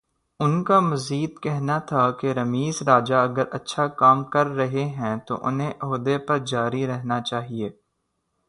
[0.39, 5.71] ان کا مزید کہنا تھا کہ رمیز راجہ اگر اچھا کام کررہے ہیں تو انہیں
[5.81, 7.69] عہدے پر جاری رہنا چاہیے۔